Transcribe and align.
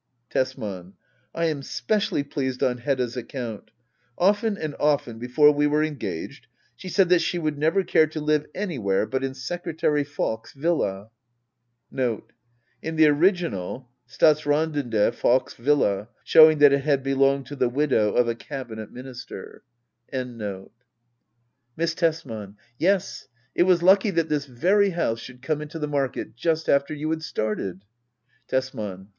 Tesman. 0.31 0.93
I 1.31 1.45
am 1.45 1.61
specially 1.61 2.23
pleased 2.23 2.63
on 2.63 2.79
Hedda's 2.79 3.15
account 3.15 3.69
Often 4.17 4.57
and 4.57 4.75
often, 4.79 5.19
before 5.19 5.51
we 5.51 5.67
were 5.67 5.83
engaged, 5.83 6.47
she 6.75 6.89
said 6.89 7.09
that 7.09 7.21
she 7.21 7.37
would 7.37 7.55
never 7.55 7.83
care 7.83 8.07
to 8.07 8.19
live 8.19 8.47
anywhere 8.55 9.05
but 9.05 9.23
in 9.23 9.35
Secretary 9.35 10.03
Falk's 10.03 10.53
villa.^ 10.53 11.11
1 11.95 12.23
In 12.81 12.95
the 12.95 13.05
original, 13.09 13.89
*' 13.99 14.09
Statsradinde 14.09 15.13
Falks 15.13 15.53
villa"— 15.55 16.09
showing 16.23 16.57
that 16.57 16.73
it 16.73 16.81
had 16.83 17.03
belonged 17.03 17.45
to 17.45 17.55
the 17.55 17.69
widow 17.69 18.13
of 18.15 18.27
a 18.27 18.33
cabinet 18.33 18.91
minister. 18.91 19.61
Digitized 20.11 20.11
by 20.11 20.17
Google 20.17 20.17
ACT 20.17 20.17
I.] 20.17 20.17
HEDDA 20.17 20.55
OABLER. 20.55 20.71
15 21.77 22.09
M188 22.09 22.09
Tksman. 22.09 22.55
Yes, 22.79 23.27
it 23.53 23.63
was 23.67 23.83
lucky 23.83 24.09
that 24.09 24.29
this 24.29 24.47
very 24.47 24.89
house 24.89 25.19
should 25.19 25.43
come 25.43 25.61
into 25.61 25.77
the 25.77 25.85
market, 25.87 26.35
just 26.35 26.67
after 26.67 26.95
you 26.95 27.11
had 27.11 27.21
started. 27.21 27.85
Tesman. 28.49 29.09